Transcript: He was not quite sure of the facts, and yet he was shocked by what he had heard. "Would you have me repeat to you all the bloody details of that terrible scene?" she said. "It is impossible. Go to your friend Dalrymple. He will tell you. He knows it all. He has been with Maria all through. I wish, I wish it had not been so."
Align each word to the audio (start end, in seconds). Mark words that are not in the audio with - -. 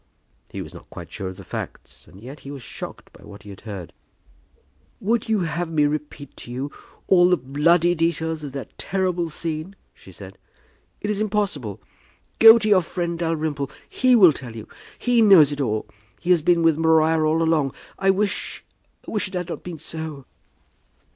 He 0.49 0.63
was 0.63 0.73
not 0.73 0.89
quite 0.89 1.11
sure 1.11 1.27
of 1.27 1.37
the 1.37 1.43
facts, 1.43 2.07
and 2.07 2.19
yet 2.19 2.39
he 2.39 2.49
was 2.49 2.63
shocked 2.63 3.13
by 3.13 3.23
what 3.23 3.43
he 3.43 3.51
had 3.51 3.61
heard. 3.61 3.93
"Would 4.99 5.29
you 5.29 5.41
have 5.41 5.69
me 5.69 5.85
repeat 5.85 6.35
to 6.37 6.49
you 6.51 6.71
all 7.05 7.29
the 7.29 7.37
bloody 7.37 7.93
details 7.93 8.43
of 8.43 8.51
that 8.53 8.75
terrible 8.79 9.29
scene?" 9.29 9.75
she 9.93 10.11
said. 10.11 10.39
"It 11.01 11.11
is 11.11 11.21
impossible. 11.21 11.79
Go 12.39 12.57
to 12.57 12.67
your 12.67 12.81
friend 12.81 13.19
Dalrymple. 13.19 13.69
He 13.87 14.15
will 14.15 14.33
tell 14.33 14.55
you. 14.55 14.67
He 14.97 15.21
knows 15.21 15.51
it 15.51 15.61
all. 15.61 15.85
He 16.19 16.31
has 16.31 16.41
been 16.41 16.63
with 16.63 16.79
Maria 16.79 17.21
all 17.23 17.37
through. 17.45 17.71
I 17.99 18.09
wish, 18.09 18.65
I 19.07 19.11
wish 19.11 19.27
it 19.27 19.35
had 19.35 19.49
not 19.49 19.61
been 19.61 19.77
so." 19.77 20.25